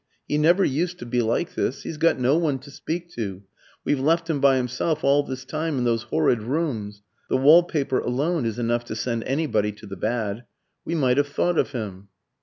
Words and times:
He 0.27 0.39
never 0.39 0.65
used 0.65 0.97
to 0.97 1.05
be 1.05 1.21
like 1.21 1.53
this. 1.53 1.83
He's 1.83 1.97
got 1.97 2.17
no 2.19 2.35
one 2.35 2.57
to 2.61 2.71
speak 2.71 3.11
to; 3.11 3.43
we've 3.85 3.99
left 3.99 4.31
him 4.31 4.39
by 4.41 4.57
himself 4.57 5.03
all 5.03 5.21
this 5.21 5.45
time 5.45 5.77
in 5.77 5.83
those 5.83 6.01
horrid 6.09 6.41
rooms. 6.41 7.03
The 7.29 7.37
wall 7.37 7.61
paper 7.61 7.99
alone 7.99 8.43
is 8.47 8.57
enough 8.57 8.83
to 8.85 8.95
send 8.95 9.23
anybody 9.25 9.71
to 9.73 9.85
the 9.85 9.95
bad. 9.97 10.45
We 10.83 10.95
might 10.95 11.17
have 11.17 11.27
thought 11.27 11.59
of 11.59 11.73
him." 11.73 12.07